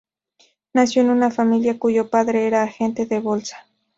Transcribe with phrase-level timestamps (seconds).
[0.73, 3.67] Nació en una familia cuyo padre era agente de bolsa.